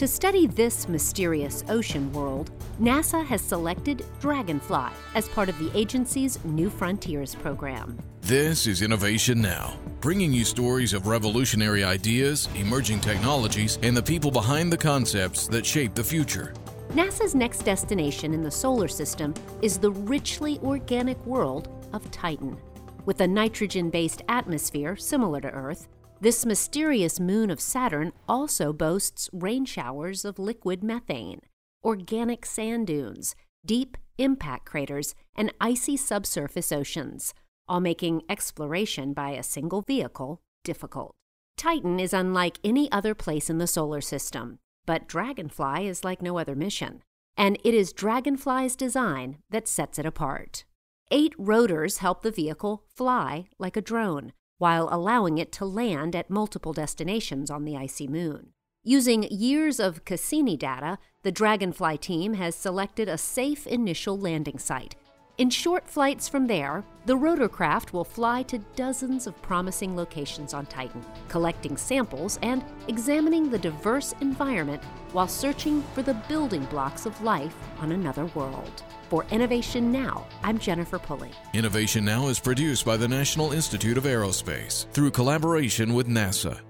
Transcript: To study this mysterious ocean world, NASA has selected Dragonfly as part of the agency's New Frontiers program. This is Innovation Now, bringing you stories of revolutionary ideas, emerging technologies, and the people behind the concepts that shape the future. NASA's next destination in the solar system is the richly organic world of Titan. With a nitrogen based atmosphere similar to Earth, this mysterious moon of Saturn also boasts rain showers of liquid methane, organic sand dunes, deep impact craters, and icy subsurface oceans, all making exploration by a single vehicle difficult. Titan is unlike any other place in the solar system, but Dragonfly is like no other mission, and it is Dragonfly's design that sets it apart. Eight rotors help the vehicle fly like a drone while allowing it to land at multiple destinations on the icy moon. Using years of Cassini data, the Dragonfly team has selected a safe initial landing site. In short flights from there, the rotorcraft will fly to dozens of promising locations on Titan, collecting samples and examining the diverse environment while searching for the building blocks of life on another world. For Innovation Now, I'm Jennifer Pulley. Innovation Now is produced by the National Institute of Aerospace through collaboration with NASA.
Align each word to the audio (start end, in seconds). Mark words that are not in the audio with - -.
To 0.00 0.08
study 0.08 0.46
this 0.46 0.88
mysterious 0.88 1.62
ocean 1.68 2.10
world, 2.14 2.50
NASA 2.80 3.22
has 3.26 3.42
selected 3.42 4.02
Dragonfly 4.18 4.88
as 5.14 5.28
part 5.28 5.50
of 5.50 5.58
the 5.58 5.70
agency's 5.78 6.42
New 6.42 6.70
Frontiers 6.70 7.34
program. 7.34 7.98
This 8.22 8.66
is 8.66 8.80
Innovation 8.80 9.42
Now, 9.42 9.78
bringing 10.00 10.32
you 10.32 10.42
stories 10.46 10.94
of 10.94 11.06
revolutionary 11.06 11.84
ideas, 11.84 12.48
emerging 12.54 13.00
technologies, 13.00 13.78
and 13.82 13.94
the 13.94 14.02
people 14.02 14.30
behind 14.30 14.72
the 14.72 14.78
concepts 14.78 15.46
that 15.48 15.66
shape 15.66 15.94
the 15.94 16.02
future. 16.02 16.54
NASA's 16.92 17.34
next 17.34 17.58
destination 17.64 18.32
in 18.32 18.42
the 18.42 18.50
solar 18.50 18.88
system 18.88 19.34
is 19.60 19.76
the 19.76 19.90
richly 19.90 20.58
organic 20.60 21.22
world 21.26 21.68
of 21.92 22.10
Titan. 22.10 22.56
With 23.04 23.20
a 23.20 23.28
nitrogen 23.28 23.90
based 23.90 24.22
atmosphere 24.30 24.96
similar 24.96 25.42
to 25.42 25.50
Earth, 25.50 25.88
this 26.20 26.44
mysterious 26.44 27.18
moon 27.18 27.50
of 27.50 27.60
Saturn 27.60 28.12
also 28.28 28.74
boasts 28.74 29.30
rain 29.32 29.64
showers 29.64 30.24
of 30.24 30.38
liquid 30.38 30.84
methane, 30.84 31.40
organic 31.82 32.44
sand 32.44 32.86
dunes, 32.86 33.34
deep 33.64 33.96
impact 34.18 34.66
craters, 34.66 35.14
and 35.34 35.52
icy 35.60 35.96
subsurface 35.96 36.72
oceans, 36.72 37.32
all 37.66 37.80
making 37.80 38.22
exploration 38.28 39.14
by 39.14 39.30
a 39.30 39.42
single 39.42 39.80
vehicle 39.80 40.42
difficult. 40.62 41.14
Titan 41.56 41.98
is 41.98 42.12
unlike 42.12 42.58
any 42.62 42.92
other 42.92 43.14
place 43.14 43.48
in 43.48 43.56
the 43.56 43.66
solar 43.66 44.02
system, 44.02 44.58
but 44.84 45.08
Dragonfly 45.08 45.86
is 45.86 46.04
like 46.04 46.20
no 46.20 46.38
other 46.38 46.54
mission, 46.54 47.02
and 47.34 47.58
it 47.64 47.72
is 47.72 47.94
Dragonfly's 47.94 48.76
design 48.76 49.38
that 49.48 49.68
sets 49.68 49.98
it 49.98 50.04
apart. 50.04 50.64
Eight 51.10 51.34
rotors 51.38 51.98
help 51.98 52.22
the 52.22 52.30
vehicle 52.30 52.84
fly 52.94 53.46
like 53.58 53.76
a 53.76 53.82
drone 53.82 54.32
while 54.60 54.90
allowing 54.92 55.38
it 55.38 55.50
to 55.50 55.64
land 55.64 56.14
at 56.14 56.28
multiple 56.28 56.74
destinations 56.74 57.50
on 57.50 57.64
the 57.64 57.74
icy 57.74 58.06
moon. 58.06 58.52
Using 58.84 59.22
years 59.22 59.80
of 59.80 60.04
Cassini 60.04 60.54
data, 60.54 60.98
the 61.22 61.32
Dragonfly 61.32 61.96
team 61.96 62.34
has 62.34 62.54
selected 62.54 63.08
a 63.08 63.16
safe 63.16 63.66
initial 63.66 64.18
landing 64.18 64.58
site. 64.58 64.96
In 65.40 65.48
short 65.48 65.88
flights 65.88 66.28
from 66.28 66.46
there, 66.46 66.84
the 67.06 67.16
rotorcraft 67.16 67.94
will 67.94 68.04
fly 68.04 68.42
to 68.42 68.58
dozens 68.76 69.26
of 69.26 69.40
promising 69.40 69.96
locations 69.96 70.52
on 70.52 70.66
Titan, 70.66 71.02
collecting 71.30 71.78
samples 71.78 72.38
and 72.42 72.62
examining 72.88 73.48
the 73.48 73.58
diverse 73.58 74.14
environment 74.20 74.84
while 75.12 75.26
searching 75.26 75.82
for 75.94 76.02
the 76.02 76.12
building 76.28 76.66
blocks 76.66 77.06
of 77.06 77.18
life 77.22 77.56
on 77.78 77.92
another 77.92 78.26
world. 78.34 78.82
For 79.08 79.24
Innovation 79.30 79.90
Now, 79.90 80.26
I'm 80.42 80.58
Jennifer 80.58 80.98
Pulley. 80.98 81.30
Innovation 81.54 82.04
Now 82.04 82.28
is 82.28 82.38
produced 82.38 82.84
by 82.84 82.98
the 82.98 83.08
National 83.08 83.52
Institute 83.52 83.96
of 83.96 84.04
Aerospace 84.04 84.92
through 84.92 85.10
collaboration 85.10 85.94
with 85.94 86.06
NASA. 86.06 86.60